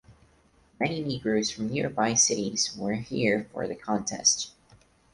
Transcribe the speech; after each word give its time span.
Many 0.79 1.03
negroes 1.03 1.51
from 1.51 1.69
nearby 1.69 2.15
cities 2.15 2.75
were 2.75 2.95
here 2.95 3.47
for 3.53 3.67
the 3.67 3.75
contest. 3.75 4.49